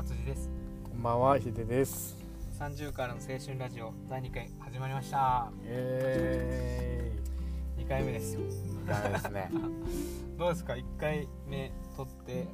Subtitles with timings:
[0.00, 0.48] 達治です。
[0.82, 2.16] こんばんは、ひでです。
[2.58, 5.52] 30からの青春ラジオ第2回始まりました。
[5.62, 7.12] え
[7.76, 8.40] 2回目ですよ。
[8.40, 8.88] ーい。
[8.88, 9.50] ダメですね。
[10.38, 12.48] どうですか？1回目撮って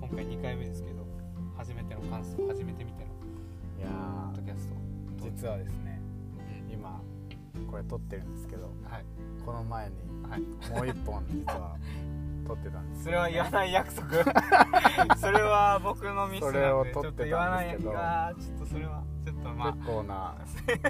[0.00, 1.04] 今回2回目ですけど
[1.58, 3.10] 初めての感想初めて見ての
[3.78, 4.74] いやポッドキャスト。
[5.26, 6.00] ー、実はですね、
[6.38, 6.72] うん。
[6.72, 7.02] 今
[7.70, 9.04] これ撮ってるんですけど、はい。
[9.44, 10.40] この前にはい。
[10.70, 11.76] もう一本実は
[12.46, 13.04] 撮ってたんです。
[13.04, 14.06] それは言わない約束。
[15.18, 17.90] それは僕のミスなんでそれをちょっと撮ってたんですけど。
[17.90, 19.72] 言わないちょっとそれはちょっとまあ。
[19.72, 20.34] 結構な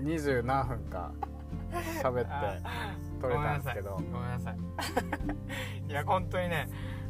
[0.02, 1.12] 二十何分か
[2.02, 2.62] 喋って
[3.20, 3.90] 撮れたんですけど。
[4.12, 4.58] ご、めんなさい。
[5.88, 5.92] い。
[5.92, 6.68] や本当にね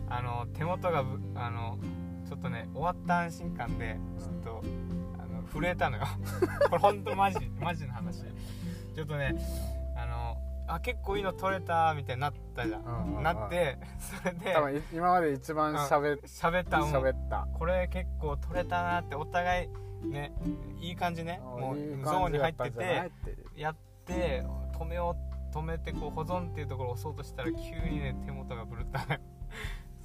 [0.09, 1.78] あの手元がぶあの
[2.26, 4.62] ちょっとね終わった安心感でちょっと、
[5.18, 6.04] あの震えたのよ。
[6.70, 8.24] これ本当マジマジの話。
[8.95, 9.34] ちょっとね
[10.66, 13.22] あ結構いいの撮れたみたいになったじゃん、うんうんうん。
[13.22, 17.48] なって それで多分今まで一番喋っ喋った喋った。
[17.54, 20.32] これ結構撮れたなってお互いね
[20.80, 21.40] いい感じね。
[21.42, 23.10] もうゾーンに入ってて
[23.56, 24.45] やって。
[24.78, 25.16] 止めよ
[25.52, 29.20] う止めてこう保存っていうところを押そうとしたら急にね手元がぶるったのよ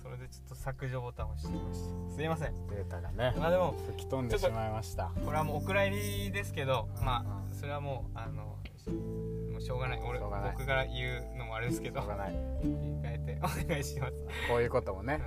[0.01, 2.15] それでちょっと削除ボタンを押してみました。
[2.15, 2.67] すいません。
[2.67, 5.11] データがね、まあでも吹き飛んでしまいました。
[5.23, 7.05] これはもうお蔵入りですけどうん。
[7.05, 8.57] まあそれはもうあの
[8.89, 10.01] もうしょうがない。
[10.03, 12.01] 俺僕から言うのもあれですけど。
[12.01, 12.31] しょうがない。
[12.61, 14.13] 切り替えて お願いします。
[14.49, 15.19] こういうこともね。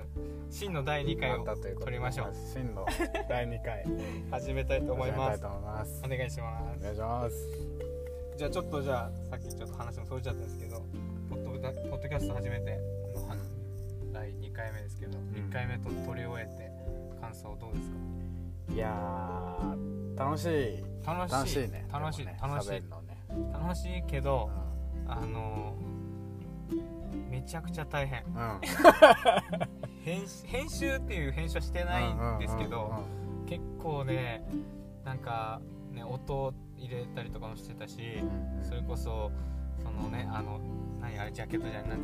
[0.50, 2.34] 真の第2回を取りましょう。
[2.34, 2.86] 真の
[3.28, 3.84] 第2回。
[4.30, 5.44] 始めたいと思います。
[6.04, 6.78] お願いします。
[6.80, 7.48] お願いします。
[8.36, 10.82] じゃあちょっとじゃあさっきちょっと話もそれちゃったんですけど
[11.30, 11.50] ポッド
[11.90, 12.80] ポッドキャスト始めて
[14.12, 15.22] 第2回目ですけど、ん。
[15.32, 16.72] 1回目と取り終えて
[17.20, 18.74] 感想どうですか？
[18.74, 20.84] いやー楽しい。
[21.06, 21.34] 楽しい。
[21.34, 21.86] 楽しいね。
[21.92, 22.26] 楽しい。
[22.26, 22.70] 楽しい。
[22.72, 22.82] ね
[23.52, 24.50] 楽しいけど
[25.06, 25.74] あの
[27.30, 28.24] めちゃくちゃ大変。
[28.24, 28.32] うん。
[28.32, 28.60] うん
[30.04, 32.92] 編編集っていう編集はしてないんですけど、
[33.46, 34.44] 結構ね
[35.02, 38.22] なんかね音入れたりとかもしてたし、
[38.60, 39.32] それこそ
[39.82, 40.60] そのねあの
[41.00, 41.98] 何あれジャケットじゃない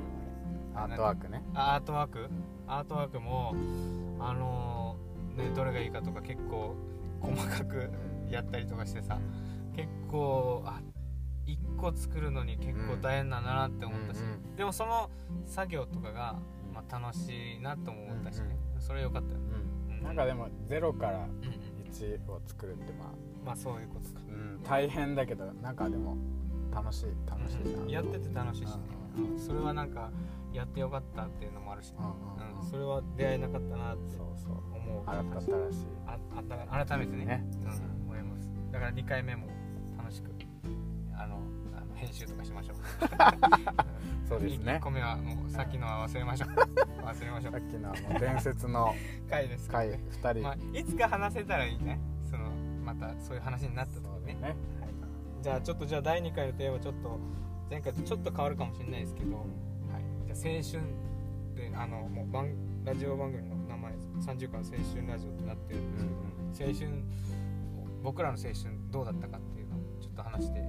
[0.75, 1.43] アートワークね。
[1.55, 2.31] あアートワーク？
[2.66, 3.55] アートワークも
[4.19, 6.75] あのーねどれがいいかとか結構
[7.21, 7.91] 細かく
[8.31, 9.19] やったりとかしてさ
[9.76, 11.00] 結構あ1
[11.81, 15.09] 個作るのに結構大変なんだなって思ったし、うんでもその
[15.47, 16.39] 作業とかが、
[16.75, 19.47] まあ、楽しいなとも思ったしね、それ良かったよね、
[19.89, 20.03] うん。
[20.03, 23.09] なんかでも0からうんうん、1を作るってまあ
[23.45, 24.21] まあそういうことか。
[24.29, 24.63] うん。
[24.63, 26.19] 大変だけどなんかでも
[26.75, 28.77] 楽しい楽しいなやってて楽しいしね、
[29.17, 29.33] うん。
[29.33, 29.39] うん。
[29.39, 30.11] それはなんか
[30.53, 32.71] やってよかったっていうのもあるしね、うんうんうん。
[32.71, 35.07] それは出会えなかったなって思う。
[36.71, 37.25] 改めてね。
[37.25, 37.45] ね。
[37.62, 38.51] うん、思います。
[38.73, 39.49] だから2回目も
[39.97, 40.31] 楽しく
[41.21, 41.39] あの
[42.00, 42.77] 編集とかしましょう。
[44.27, 44.75] そうですね。
[44.75, 46.49] 1個目はもうさっきのは忘れましょう。
[47.05, 47.53] 忘れましょう。
[47.53, 48.94] さっきのあの伝説の
[49.28, 50.43] 回です回ね、2人。
[50.43, 52.00] まあ、いつか話せたらいいね。
[52.31, 52.50] その
[52.84, 54.49] またそういう話になった時にね。
[54.49, 54.56] ね
[55.43, 57.19] じゃあちょっとじゃあ第2回のテーマちょっと
[57.71, 62.50] 前回とちょっと変わるかもしれないですけど、はい、じゃあ青春であのもう番
[62.84, 65.99] ラジオ番組の名前30から青春ラジオってなってるんで
[66.55, 67.05] すけど、青春
[68.03, 68.55] 僕らの青春
[68.91, 70.62] どうだったかっていうのをちょっと話して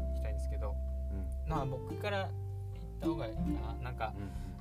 [1.52, 2.30] まあ僕から
[2.74, 3.84] 言った方がいいかな。
[3.84, 4.14] なんか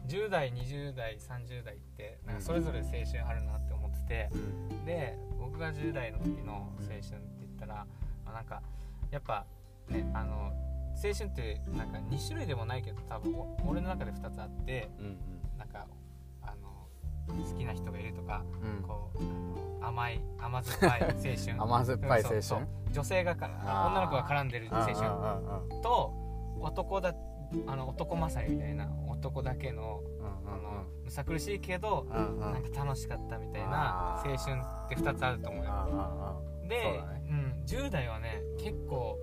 [0.07, 4.31] 10代20代30代ってなんかそれぞれ青春あるなって思ってて、
[4.85, 7.87] で僕が10代の時の青春って言ったら、
[8.25, 8.63] まあなんか
[9.11, 9.47] やっぱ
[9.89, 10.53] ねあの
[11.03, 15.19] 青春ってなんか2種類でもないけど多分お俺の中で2つあってうんうん。
[15.59, 15.87] なんか
[16.43, 16.89] あの
[17.29, 18.83] 好きな人がいるとかうん。
[18.83, 21.63] こうあの甘い甘酸っぱい青春。
[21.63, 22.67] 甘酸っぱい青春？
[22.93, 24.97] 女性がか女の子が絡んでる青春
[25.83, 26.20] と
[26.61, 27.15] 男だ
[27.67, 30.03] あの男勝りみたいな男だけの
[30.47, 36.43] あのむさ苦しいけどうなんか楽しかったみたいな青春って2つあると思うよ。
[36.69, 39.19] でそうん、10代はね結構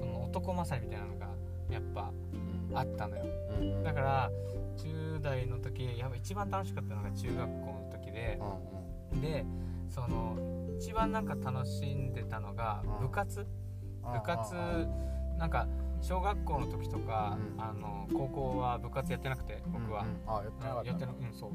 [0.00, 1.28] その男勝りみたいなのが
[1.70, 2.10] やっぱ
[2.74, 3.24] あったのよ。
[3.84, 4.30] だから
[4.76, 8.40] 10代の時やっぱ一番楽しかったのが中学校の時で
[9.12, 9.44] うんで
[9.88, 10.36] その
[10.78, 13.06] 一番なんか楽しんでたのがうん。
[13.06, 13.40] 部活。
[13.40, 15.38] うん部活うん。
[15.38, 15.66] なんか
[16.00, 17.60] 小学校の時とか、うん。
[17.60, 20.08] あの高校は部活やってなくて僕は、うん。
[20.08, 21.50] うんあやってなかったやってなうんそう。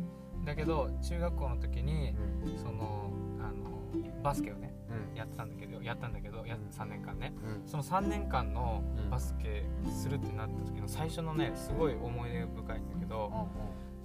[0.46, 2.58] だけど中学校の時にうん。
[2.58, 5.18] そのあのバスケをねうん。
[5.18, 6.62] やってたんだけどやったんだけどやうん。
[6.70, 7.34] 3年間ね。
[7.44, 7.68] うん。
[7.68, 9.10] その3年間のうん。
[9.10, 13.32] バスケするってなった時の最初のねすごい思い出深いんだけど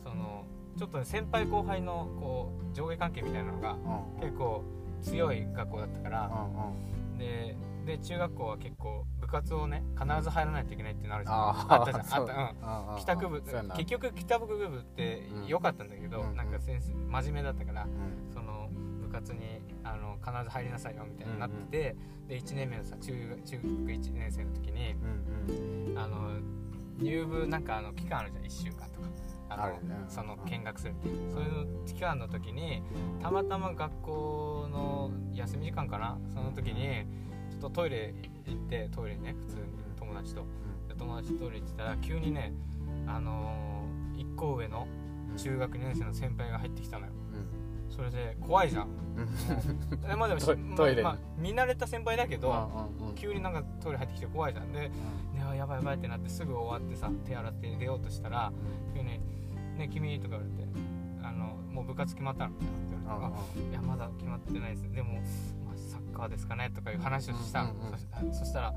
[0.03, 0.45] その
[0.77, 4.21] ちょっとね先輩後輩のこう上下関係みたいなのがうん。
[4.21, 4.63] 結構
[5.03, 7.19] 強い学校だったからうんうん。
[7.19, 7.57] で
[7.89, 11.37] で中学校は結構部活をね必ず入らないといけないっていうのあるじゃん。
[11.37, 12.21] ああったじゃん。
[12.21, 12.37] あったう。
[12.37, 12.93] ん。
[12.93, 15.47] うん帰宅部結局帰宅部ってうん。
[15.47, 18.33] 良かったんだけど、うんなんか先生真面目だったから、うん。
[18.33, 21.97] その部部活にあの必ず入りなさいよみたいになってて、
[22.29, 23.13] で1年目のさ中
[23.45, 25.99] 中学1年生の時にうんうん。
[25.99, 26.31] あの
[26.99, 29.09] 入部なんかあの期間あるじゃん1週間とか。
[29.51, 29.97] あのね。
[30.09, 31.47] その見学するみたいなそうい
[31.83, 32.83] う期間の時に
[33.23, 36.19] たまたま学校の休み時間かな？
[36.29, 37.07] その時に
[37.59, 38.15] っとトイレ
[38.47, 39.63] 行ってトイレにね普通に
[39.99, 40.45] 友達と。
[40.89, 42.53] で友達とトイレ行ってたら急にね
[43.07, 44.87] あのー、1個上の
[45.37, 47.13] 中学2年生の先輩が入ってきたのよ。
[47.33, 47.95] うん。
[47.95, 48.89] それで怖いじゃん。
[49.17, 50.01] うん。
[50.01, 50.41] でまあでも
[50.77, 51.03] トイレに。
[51.03, 52.51] まあまあ見慣れた先輩だけど
[53.01, 54.73] うんうん急になんかトイレ入ってきて怖いじゃん。
[54.73, 54.91] で
[55.35, 58.53] いややばいやばいってなってすぐ終わってさ手洗って出ようとしたら
[58.95, 59.21] 急に
[59.77, 60.69] 「ね君」とか言われて
[61.23, 62.65] 「あのもう部活決まったの?」って。
[62.65, 64.93] 言われてあいやまだ決まってないです。
[64.93, 65.21] でも、
[66.19, 67.67] カーですかねとかいう話をした、
[68.33, 68.75] そしたら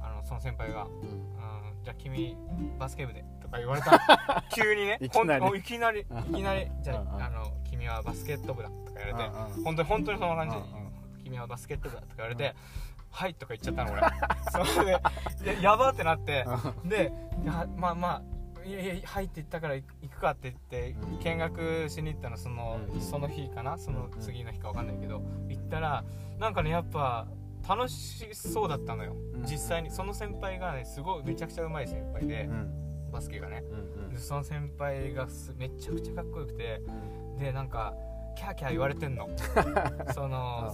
[0.00, 2.36] あのその先輩が「うんじゃあ君
[2.78, 10.62] バスケ部で」とか言われた急にねいきなりいきなりいきなり「じゃああの君はバスケット部だ」とか言われて本当に本当にそんな感じで
[11.24, 12.54] 「君はバスケット部だ」とか言われて
[13.10, 16.46] 「はい」とか言っちゃったの俺それでややばってなって
[16.84, 17.12] で
[17.44, 18.38] やまあまあ
[18.68, 26.04] いやいや入って言ったから行くかって言って見学しに行ったのその,、その日かなその次の日か分かんないけど行ったら
[26.38, 27.26] なんかねやっぱ
[27.68, 29.90] 楽しそうだったのよ、うん実際に。
[29.90, 33.62] その先輩がねすごいめちゃくちゃうまい先輩でう、んバスケがね。
[33.70, 37.94] うんでその先輩がすめちゃくちゃかっこよくてうんでなんか
[38.36, 39.28] キャーキャー言われてんの。
[40.14, 40.72] その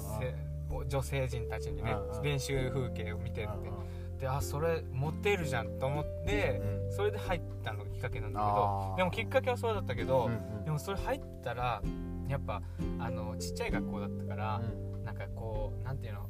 [0.89, 3.69] 女性陣たちにねうんうん練習風景を見てって。
[3.69, 8.95] うんであそれモテるじゃんと思ってうんそれで入ったのがきっかけなんだけど。
[8.97, 10.65] でもきっかけはそうだったけど、うんうん。
[10.65, 11.83] でもそれ入ったら
[12.29, 12.63] やっぱ
[13.01, 14.63] あのちっちゃい学校だったから、
[15.19, 16.29] なんかこうなんていうの？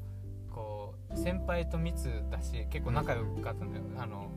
[0.50, 4.31] こう先輩と密だし結構仲良かったんだよ、あの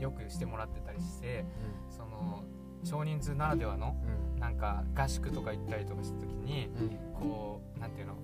[0.00, 1.44] よくしてもらってたりして
[1.90, 2.44] その
[2.82, 3.94] 少人数ならではの
[4.34, 4.40] うん。
[4.40, 6.98] なんか合宿とか行ったりとかした時にうん。
[7.14, 8.14] こうなんていうの？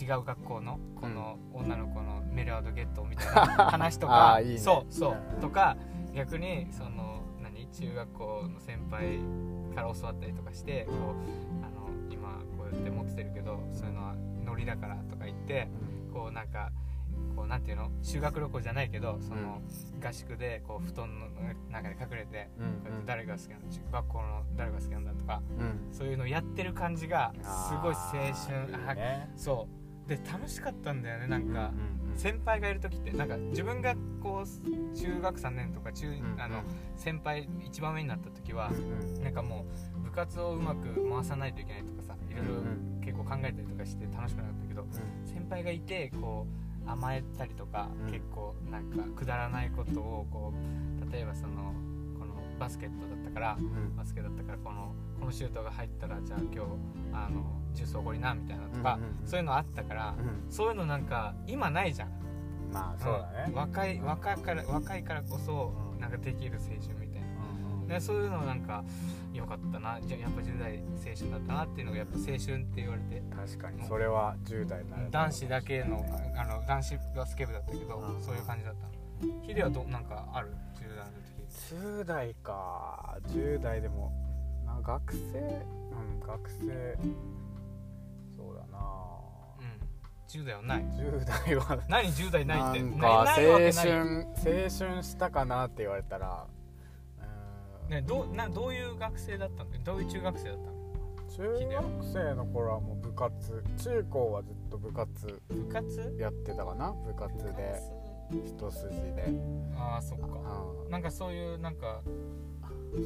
[0.00, 4.58] 違う学校のこの女の子のメロアドゲットみたいな 話とかね。
[4.58, 5.40] そうそううん。
[5.40, 5.76] とか
[6.14, 7.68] 逆にその何？
[7.70, 9.18] 中学校の先輩
[9.74, 11.67] から教わったりとかしてこう
[12.78, 14.14] って持ってるけどそういうのは
[14.44, 15.68] ノリだからとか言って
[16.12, 16.70] こうなんか
[17.36, 17.90] こうなんていうの？
[18.02, 19.60] 修学旅行じゃないけどその
[20.04, 21.26] 合宿でこう布団の
[21.70, 22.50] 中で隠れて
[23.06, 25.92] 誰が好きなんだ中学校の誰が好きなんだとかうん。
[25.92, 28.28] そういうのやってる感じがすごい青春
[28.86, 29.30] あーいいね。
[29.36, 29.68] そ
[30.06, 30.08] う。
[30.08, 31.70] で楽しかったんだよねなんか、
[32.16, 36.62] 先輩がいる時ってなんか自分がこう中学3年とか中、んあの
[36.96, 38.72] 先輩一番上になった時はう
[39.20, 39.66] んなんかも
[39.98, 41.92] う部活をうまく回さないといけないと
[42.38, 43.00] いろいろうん。
[43.04, 44.86] 結構考えたりとかして楽しくなかったけど
[45.24, 46.46] 先輩がいてこ
[46.86, 48.12] う甘えたりとか、うん。
[48.12, 50.52] 結構なんかくだらないことをこ
[51.08, 51.72] う例えばその
[52.18, 53.96] このバスケットだったからうん。
[53.96, 56.60] バスケだったからこのこのシュートが入ったらじゃあ今日
[57.12, 57.44] あの
[57.74, 60.50] ジュースおごりなみたいなとか、そういうのあったから、うん。
[60.50, 62.10] そういうのなんか今ないじゃん。
[62.72, 63.52] まあそうだね。
[63.52, 63.54] ん。
[63.54, 66.00] 若い若いから若いからこそうん。
[66.00, 66.97] なんかできる青春
[67.88, 68.00] みたいな、うん。
[68.00, 68.84] うんでそういうのなんか
[69.32, 69.98] 良かったな。
[70.02, 72.46] じゃあやっぱ10代青春だったなっていうのがやっぱ青春って
[72.76, 73.22] 言われて。
[73.34, 73.84] 確かに。
[73.86, 76.04] それは10代にな男子だけの
[76.36, 78.22] あの男子バスケ部だったけどうん。
[78.22, 79.42] そういう感じだったの。
[79.42, 81.74] ヒデはどなんかある？10代の時。
[81.74, 83.16] 10代か。
[83.28, 84.12] 10代でも
[84.66, 85.38] な学生？
[85.38, 86.98] うん学生。
[88.36, 88.78] そうだな。
[89.58, 89.66] うん。
[90.28, 90.84] 10代はない。
[90.84, 92.82] 10代は何10代ないって。
[92.82, 96.57] なんか青春青春したかなって言われたらうん
[97.88, 99.70] ねどうなどういう学生だったの？
[99.84, 100.78] どういう中学生だったの？
[101.28, 103.64] 中学生の頃はもう部活。
[103.82, 106.16] 中高はずっと部活部活？
[106.18, 106.92] やってたかな？
[106.92, 107.80] 部活で。
[108.44, 109.32] 一筋で。
[109.76, 110.26] ああそっか。
[110.26, 112.02] うんなんかそういうなんか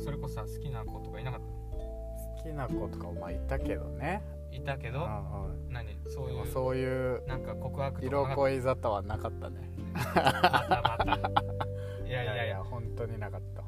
[0.05, 4.23] それこそさ好きな子とかいなかっ好きな子とかもまあいたけどね。
[4.51, 4.99] たいたけど？
[5.01, 5.09] うんう
[5.71, 5.73] ん。
[5.73, 5.97] 何？
[6.09, 9.71] そういうそういうなんか告白とか色恋沙汰はなかったね。
[9.95, 11.05] たまた。
[11.05, 11.37] また
[12.07, 12.23] いや。
[12.25, 13.63] いやいや本当になかった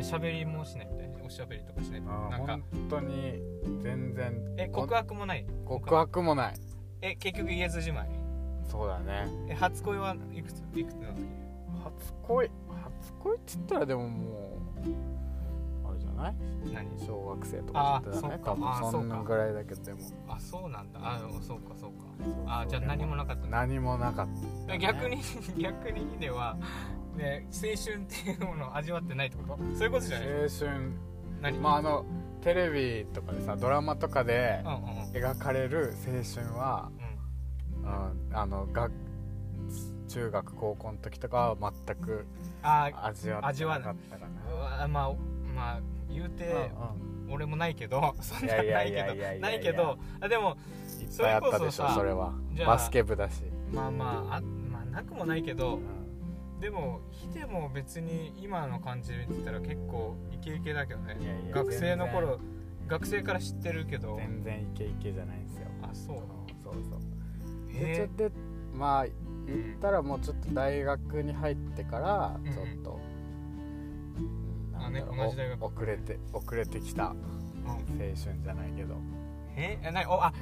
[0.00, 2.46] 喋りもしないみたいなおしゃべりとかしないなんか。
[2.46, 3.42] 本当に
[3.80, 4.54] 全然。
[4.58, 5.46] え告白もない？
[5.64, 6.54] 告白もない。
[7.00, 8.10] え結局言えずじまい。
[8.70, 9.26] そうだね。
[9.48, 10.62] え初恋はいくつ？
[10.74, 11.22] いくつの時
[11.84, 12.50] 初恋？
[13.02, 14.58] 初恋って言ったらでもも
[15.84, 16.34] うあれじゃない？
[16.72, 17.06] 何？
[17.06, 18.38] 小学生とかじゃないあーそうか。
[18.52, 19.22] 多分そんか。
[19.24, 19.98] ぐらいだけどでも。
[20.28, 21.00] あそうなんだ。
[21.02, 22.06] あそうかそうか。
[22.46, 23.46] あじゃあ何もなかった。
[23.48, 24.28] 何もなかっ
[24.66, 25.18] た、え逆に
[25.60, 26.56] 逆にヒデは
[27.16, 29.58] ね青春っていうものを味わってないってこと？
[29.76, 30.28] そういうことじゃない？
[30.28, 30.92] 青春。
[31.40, 31.58] 何？
[31.58, 32.04] まああの
[32.42, 35.10] テレビとかでさドラマとかでうんうんうん。
[35.12, 36.90] 描かれる青春は、
[37.82, 38.88] うん、あのが
[40.08, 42.26] 中学高校の時とかは全く
[42.62, 44.26] あ味わってなかったか
[44.80, 44.88] な。
[44.88, 45.12] まあ
[45.54, 46.70] まあ言うて
[47.26, 50.56] うん俺もないけど そんなないけどないけどあでも
[51.00, 52.34] いっぱいあったでしょそれは。
[52.66, 54.40] バスケ部だし、まあまああ
[54.70, 55.82] まあなくもないけどうん
[56.62, 61.16] でもヒデも別に今の感じで見てたら結構イケイケだけどね。
[61.20, 62.38] いやいや学生の頃
[62.86, 64.16] 学生から知ってるけど。
[64.16, 65.66] 全然イケイケじゃないんですよ。
[65.82, 66.18] あそう
[66.62, 67.72] そうそう。
[67.72, 68.36] でちょっと
[68.78, 69.06] まあ
[69.44, 73.00] 言ったらもうちょっと大学に入ってからうんちょっと、
[74.18, 75.64] うんあね同じ大学。
[75.64, 77.18] お遅れて遅れてきた青うん。
[77.98, 78.94] 春じゃないけど。
[79.56, 79.80] え？
[79.82, 80.32] えなおあ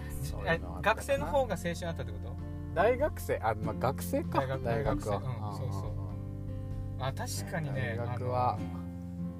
[0.83, 2.37] 学生の方が青春あったってこと？
[2.75, 3.39] 大学生？
[3.43, 4.41] あ、まあ、学生か。
[4.41, 5.21] 大学大学は、う
[5.55, 6.00] んそうそう
[7.01, 8.59] あ確かにね大学は。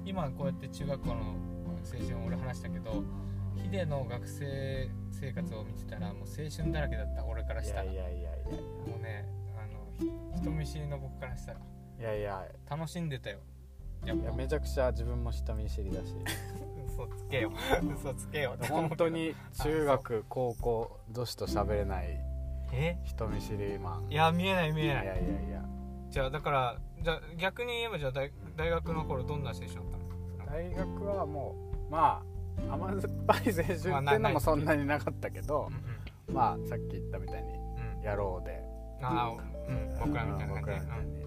[0.05, 3.03] 今こうやって中学校の青春を俺話したけど
[3.55, 7.85] ヒデの学生生活を見てたらもう青春だらけだった俺からいしたら。
[7.85, 8.31] やいやいやいや
[8.87, 9.25] もうね
[9.55, 11.59] あのひ人見知りの僕からしたら。
[11.99, 12.45] いやいや。
[12.69, 13.39] 楽しんでたよ。
[14.05, 14.23] やっぱ。
[14.23, 16.15] いやめちゃくちゃ自分も人見知りだし。
[16.87, 17.51] 嘘つけよ。
[17.95, 18.55] 嘘つけよ。
[18.69, 22.19] 本当に中学 高校女子と喋れない
[22.73, 22.97] え？
[23.03, 24.11] 人見知りマン。
[24.11, 25.03] いや見えない見えない。
[25.03, 25.65] いやいやいや。
[26.09, 29.75] じゃあだからじゃあ逆に言えばじゃあ大大学の頃どんな青春だっ
[30.37, 30.51] たの？
[30.51, 31.55] 大学はも
[31.89, 32.23] うま
[32.69, 35.69] あ甘酸っぱい青春っていうのもそんなになかったけど
[36.27, 37.97] うんまあさっき言ったみたいにうん。
[37.99, 38.61] うんやろうで。
[39.03, 39.89] ああうん。
[39.99, 41.21] 僕らみたいな感じ僕でらみたいに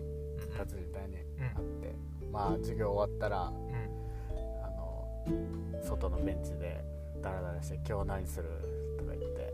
[0.50, 0.58] うん。
[0.58, 1.44] 達みたいにうん。
[1.44, 1.94] あって
[2.32, 3.54] まあ授業終わったらうん。
[4.64, 5.08] あの
[5.82, 6.82] 外のベンチで
[7.22, 8.48] ダラダラして「今日何する?」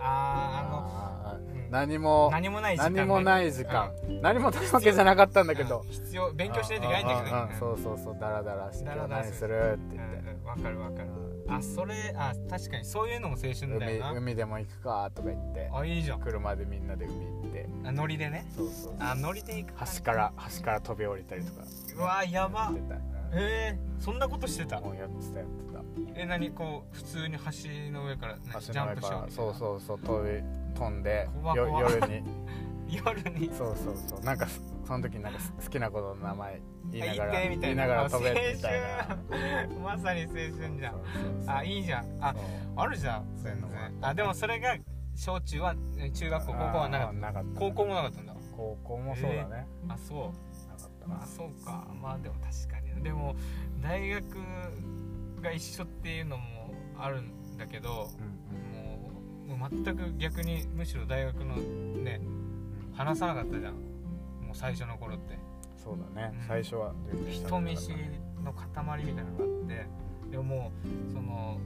[0.00, 1.70] あーああーうん。
[1.70, 2.90] 何もの何もない時間。
[2.92, 3.92] ね何もない時間。
[4.22, 5.82] 何もないわけじゃなかったんだけど。
[5.84, 5.90] うん。
[5.90, 7.30] 必要勉強しないといけないんだけどね。
[7.30, 9.96] うんうんうんそうそうそうダラダラして「今日ダラダラ何する?」って。
[9.96, 10.44] うん言ってうん。
[10.44, 11.08] わかるわかる。
[11.08, 14.12] うんあそれあ確かにそういうのも青春だ海よな。
[14.12, 15.68] 海でも行くかとか言って。
[15.72, 16.20] あいいじゃん。
[16.20, 17.68] 車でみんなで海行って。
[17.84, 18.46] あノリでね。
[18.56, 21.62] そうそうあノリで行く橋から橋から飛び降りたりとか。
[21.96, 22.60] うわやば。
[22.60, 22.94] やってた
[23.32, 24.80] えー、そんなことしてた？
[24.80, 25.80] もうやってたやってた。
[26.14, 30.42] え何こう普通に橋の上から何ジャンプしようそうそうそう飛び
[30.74, 32.22] 飛んで怖よ怖夜に。
[32.90, 33.48] 夜に？
[33.54, 34.20] そうそうそう。
[34.20, 34.48] なんか
[34.84, 36.60] その時になんか好きな子の名前
[36.90, 38.86] 言いながらあ言いながら飛べみたいな。
[38.88, 39.06] 青
[39.38, 39.78] 春。
[39.80, 40.94] まさに青春じゃん。
[41.46, 42.06] あいいじゃん。
[42.20, 42.34] あ
[42.76, 44.76] あるじゃんそういうのもあっでもそれが
[45.14, 47.60] 小中はえ中学校高校はなかっかった。
[47.60, 48.34] 高校もなかったんだ。
[48.56, 50.49] 高校もそうだね、あそう
[51.10, 51.86] なかったなあそうか。
[52.00, 53.02] まあでも確かに。
[53.02, 53.34] でも
[53.82, 54.24] 大学
[55.42, 62.94] が一緒っていうのもあるんだけどうんもうもう全く逆にむしろ大学のねうん。
[62.94, 63.74] 話さなかったじゃん。
[63.74, 65.38] もう最初の頃って。
[65.76, 66.46] そうだね、うん。
[66.46, 66.92] 最初は
[67.30, 67.96] 人見知り
[68.44, 69.86] の塊みたいなのがあって。
[70.30, 71.58] でももうその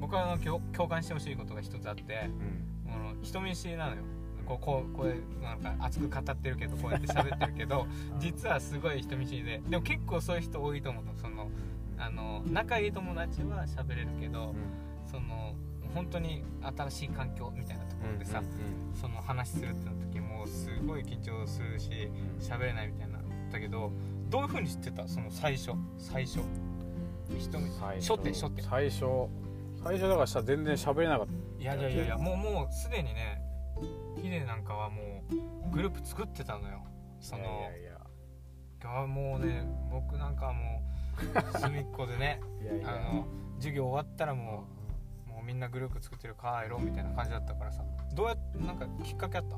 [0.00, 2.02] 僕はあの共共感してほしいことが一つあって。
[2.28, 2.76] うん。
[3.22, 4.02] 人見知りなのよ
[4.46, 7.86] こうこうこうなんか熱く語ってるけどこうやって喋ってるけど
[8.18, 11.14] 実はすごい人見知りででも結構そういう人多いと思うの。
[11.14, 11.48] その
[11.98, 14.54] あの仲いい友達は喋れるけど
[15.06, 15.54] その
[15.94, 16.44] 本当に
[16.76, 18.42] 新しい環境みたいなところでさ、
[19.00, 21.90] その話するってなった時もうすごい緊張するし
[22.38, 23.18] 喋れないみたいな
[23.50, 23.90] だけど
[24.28, 25.06] どういう風に知ってた？
[25.08, 25.72] その最初。
[25.96, 26.40] 最初。
[27.38, 28.62] 人見最初手初手。
[28.62, 29.06] 最初。
[29.82, 31.62] 最初だからさ全然喋れなかった。
[31.62, 33.40] いやいやいやいやもうもうすでにね
[34.26, 35.22] ヒデなんかはも
[35.68, 36.82] うグループ作ってたのよ。
[37.20, 38.00] そのいやいやいや。
[39.02, 40.82] あもうね僕なんかはも
[41.54, 42.40] う隅っこでね
[42.84, 44.64] あの授業終わったらも
[45.28, 47.84] うもうみんなグループ作ってる帰ろうみたいな感じだったからさ。
[48.14, 49.56] どうやってなんかきっかけあった？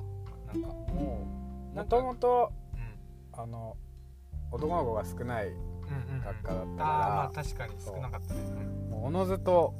[0.52, 0.68] なんか。
[0.68, 1.26] も
[1.72, 3.40] うもともとうん。
[3.42, 3.76] あの
[4.50, 6.24] 男の子が少ないうんうんうん。
[6.24, 8.40] 学科だったああまあか確かに少なかったね。
[8.40, 8.50] う。
[8.50, 8.90] ん。
[8.90, 9.74] らもうおのずと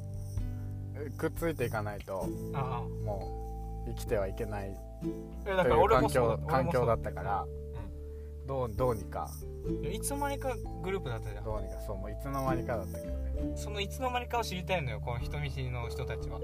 [0.95, 2.83] えくっついていかないとあ。
[3.05, 3.48] もう
[3.89, 4.73] 生きてはいけない
[5.43, 7.45] という環境環境だっったから
[8.47, 9.29] どうどうにか。
[9.83, 11.43] たいつの間にかグループだったじゃん。
[11.43, 11.79] どうにか。
[11.85, 13.53] そうもういつの間にかだったけどね。
[13.55, 16.39] そのいつの間にかを知りたいのよこの人見知りの人たちは。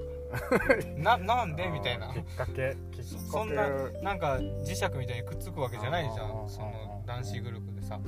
[0.98, 1.68] ななんで？
[1.68, 2.14] みたいな。
[2.14, 3.04] きっかけきっかけ。
[3.04, 3.68] そんな
[4.04, 6.48] なんか磁石みたいにくっつくわけじゃないじゃん。
[6.48, 8.00] その男子グループでさ。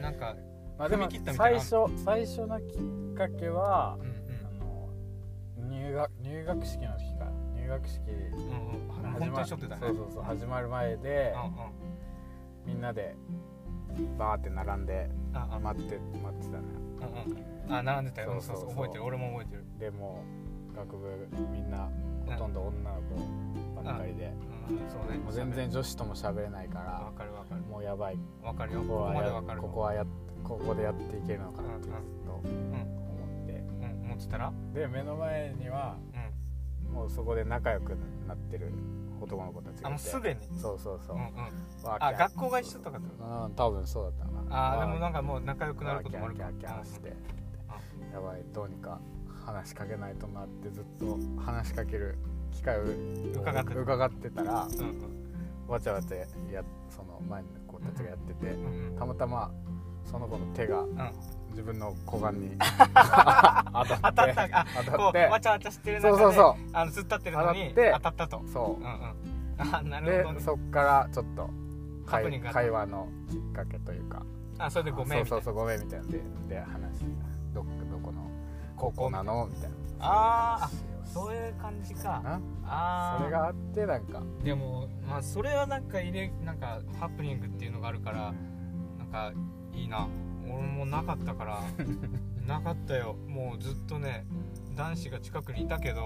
[0.00, 0.34] なんか
[0.78, 4.08] まあでも踏み切ったみたい最な初最初のきっかけはうん
[4.46, 7.30] あの入学入学式の時か
[7.64, 8.48] 入学式うんうん。
[9.06, 9.80] うん本当にしょってたね。
[9.80, 11.52] そうそうそう始まる前でうんうん。
[12.66, 13.16] みんなで
[14.18, 16.64] バーって並んで待って待ってたね
[17.00, 17.72] うんうん。
[17.74, 18.32] あ並んでたよ。
[18.40, 18.68] そうそうそう。
[18.70, 19.04] 覚えてる。
[19.04, 19.64] 俺も覚えてる。
[19.78, 20.22] でも
[20.76, 21.88] 学部みんな
[22.26, 24.32] ほとんど女の子ばっかりで。
[24.68, 25.18] うんそうね。
[25.18, 27.60] もう全然女子とも喋れないかわらかるわかる。
[27.62, 28.18] もうやばい。
[28.42, 28.80] わかるよ。
[28.80, 30.06] ここここはやまでわかるここはや
[30.42, 31.92] ここでやっていけるのかなってずっ
[32.26, 32.44] と思っ
[33.46, 33.52] て。
[33.52, 34.04] うん。
[34.06, 34.52] 思ってたら？
[34.74, 36.13] で目の前にはうん
[36.94, 37.90] もうそこで仲良く
[38.26, 38.72] なってる
[39.20, 39.86] 男の子たちがいて。
[39.86, 40.58] あもうすでに？
[40.58, 41.16] そうそうそう。
[41.16, 41.28] うんうん。
[41.86, 44.74] あ学校が一緒とかっうん多分そうだったな。
[44.74, 47.16] あーでもなんかかもう仲良くなることもあるかキャーキャーキャーして。
[48.12, 49.00] やばいどうにか
[49.44, 52.16] 話しかけないとなってずっと話しかける
[52.52, 52.84] 機会を
[53.34, 53.80] 伺ってた。
[53.80, 55.24] 伺ってたらうん
[55.66, 56.26] わちゃわちゃや
[56.88, 58.96] その前の子たちがやっててうんうん。
[58.96, 59.50] たまたま
[60.04, 60.96] その子の手がうん
[61.54, 62.50] 自分の股間に。
[62.58, 64.90] 当たってったあ当たって。
[64.90, 68.42] こうわちゃわちゃしてる中でそうそうそあの突っ立ってるのに当たったったと。
[68.52, 68.82] そう。
[68.82, 69.14] んうん。
[69.74, 70.38] あなうるほどね。
[70.38, 71.50] でそっからちょっと
[72.06, 74.22] 会話のきっかけというか。
[74.58, 75.28] あそれでごめんみたいうな。
[75.28, 76.04] そそうそうごめんみたいな。
[76.04, 77.04] んでで話
[77.52, 78.28] どどこの
[78.76, 79.76] 高校なのみたいな。
[80.00, 80.70] あーあ
[81.06, 82.20] そういう感じか。
[82.24, 82.40] な。
[82.66, 84.20] ああそれがあってなんか。
[84.42, 88.32] でもまあそれはなんか入れなんかハプニングっていうのがあるから
[88.98, 89.32] なんか
[89.72, 90.08] いいな
[90.46, 91.62] 俺もなかったから
[92.46, 93.14] なかったよ。
[93.28, 94.26] もうずっとね
[94.76, 96.00] 男子が近くにいたけど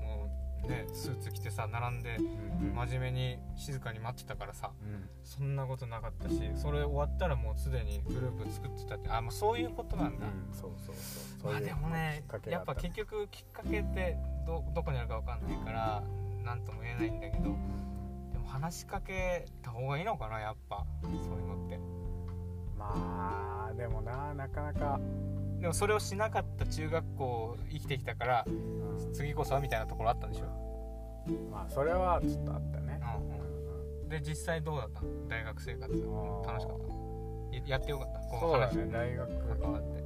[0.00, 0.30] も
[0.64, 11.42] うねスーツ着てさ並んでうん真面目に静かに待ってたからさうんそんなことなかったしそれ終わったらもうすでにグループ作ってたってあもうそういうことなんだ、うんそうそうそう。
[11.42, 16.02] そういうまあでもねやっぱ結局きっかけってどどこにあるか分かんないから
[16.44, 21.78] 何とも言えないんだけどでも話しかけた方がいいのかなやっぱそういうのって。
[22.78, 23.47] まあ
[23.78, 25.00] でもななかなか、
[25.60, 29.14] でもそれをしなかった中学校生きてきたからうん。
[29.14, 30.46] 次こそはみたいなところあったんでしょ、
[31.50, 33.00] まあそれはちょっとあったね。
[33.22, 35.02] うんで実際どうだった？
[35.02, 35.92] の大学生活。
[35.92, 36.80] ん楽しかっ
[37.52, 37.56] た？
[37.56, 38.20] ややってよかった？
[38.20, 38.76] こそうだの話。
[38.76, 39.60] にね大学。
[39.60, 40.02] 関わって。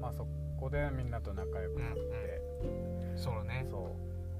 [0.00, 0.26] まあそ
[0.58, 2.00] こでみんなと仲良くなって、
[3.16, 3.64] そうね。
[3.70, 3.94] そ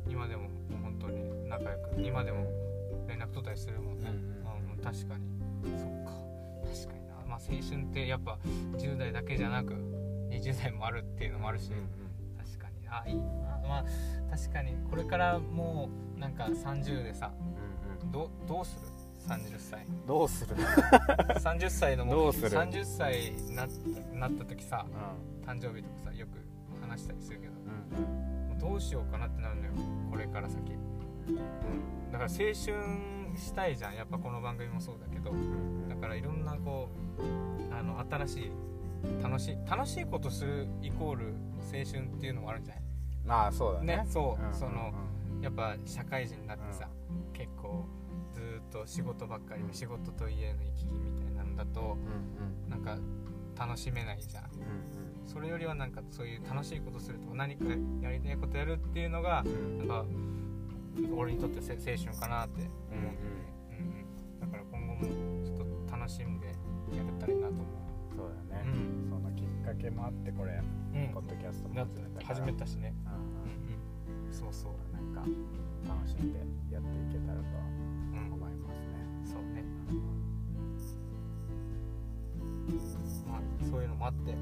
[0.09, 0.49] 今でも
[0.83, 2.51] 本当に仲良く今でも
[3.07, 4.79] 連絡取ったりするもんね、うんうん。
[4.83, 5.25] 確かに。
[5.79, 6.11] そっか。
[6.67, 6.98] 確かに
[7.38, 8.38] 青春ってやっぱ
[8.76, 9.75] 10代だけじゃなく
[10.30, 11.71] 20代もあるっていうのもあるし、
[12.37, 12.88] 確かに。
[12.88, 13.16] あいい。
[13.16, 13.85] なまあ
[14.30, 17.33] 確かにこれからもうなんか30でさ
[18.12, 18.83] どどうする
[19.28, 19.87] ？30歳。
[20.07, 20.57] どうする、
[21.37, 24.87] 30歳のもどうする？30歳になったなった時さ
[25.45, 26.38] 誕生日とかさよく
[26.80, 29.72] 話したりするけどもうどうしようかなってなるのよ。
[30.11, 33.94] これから先、うん、だから青春したいじゃん。
[33.94, 35.33] やっぱこの番組もそうだけど。
[35.88, 41.27] だからいろんなこうあの新しい楽しい楽しいことするイコール
[41.59, 42.85] 青春っていうのもあるんじゃない
[43.24, 43.96] まあそうだね。
[43.98, 44.44] ねそう。
[44.44, 44.92] うんその
[45.40, 46.88] やっぱ社会人になってさ、
[47.33, 47.87] 結構
[48.33, 52.68] ずーっと仕事ばっかりで仕事と家の行き来みたいなのだとうんうん。
[52.68, 52.98] なんか
[53.57, 54.44] 楽しめないじゃん。
[54.44, 54.51] うん
[55.27, 57.66] それよりはなんかそういう楽しいことすると何か
[58.01, 59.79] やりたいことやるっていうのがうん。
[59.79, 60.05] なんか
[61.16, 63.14] 俺にとってせ青春かなって思っ
[66.09, 66.47] 楽しんで
[66.97, 67.64] やれたらいいなと思
[68.16, 68.64] そううだね、
[69.11, 74.73] そのきっかけもあってこれうん、ポッドキャストも始めた始めたしね、うんうんうん、そうそう。
[74.97, 75.21] なんか
[75.87, 76.38] 楽しんで
[76.73, 78.33] やっていけたらとうん。
[78.33, 79.62] 思いますね、そうね。
[83.29, 83.40] まあ
[83.71, 84.33] そういうのもあって。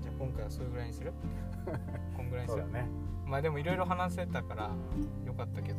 [0.00, 1.12] じゃあ今回はそれぐらいにする？
[2.16, 2.62] こんぐらいにする？
[2.62, 2.88] そうだね。
[3.26, 4.70] まあでもいろいろ話せたから
[5.26, 5.78] よかったけど。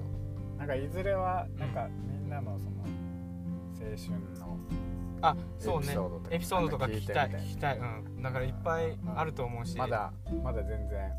[0.59, 2.85] なんかいずれはなんかみんなのその青
[3.97, 4.57] 春の
[5.21, 5.95] あそうね。
[6.31, 6.85] エピソードとか。
[6.85, 7.77] 聞きたい聞きたい。
[7.77, 7.83] う
[8.19, 8.21] ん。
[8.21, 9.77] だからいっぱいあると思うし。
[9.77, 10.11] まだ
[10.43, 11.11] まだ全然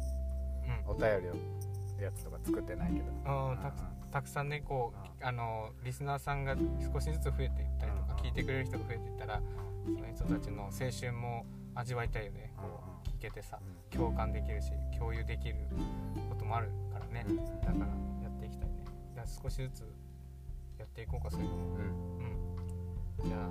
[0.87, 0.91] うん。
[0.91, 3.07] お便りをやつとか作ってないけど。
[3.07, 3.59] うん
[4.13, 6.55] たくさんねこうあのリスナーさんが
[6.93, 8.27] 少しずつ増えていったりとかうん。
[8.27, 9.41] 聞いてくれる人が増えていったら
[9.85, 12.53] その人たちの青春も味わいたいよね。
[12.57, 13.59] こう聞けてさ
[13.91, 15.57] 共感できるし共有できる
[16.29, 17.25] こともあるからね。
[17.29, 17.87] うんだから
[18.23, 18.85] やっていきたいね。
[19.43, 19.81] 少しずつ
[20.79, 21.63] やっていこうかそういうのも。
[21.63, 22.27] うん。
[22.27, 22.42] うん
[23.25, 23.49] じゃあ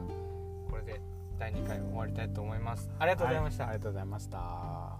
[0.69, 1.01] これで
[1.39, 2.89] 第2回終わりたいと思います。
[2.99, 4.99] ありがとうございました、はありがとうございました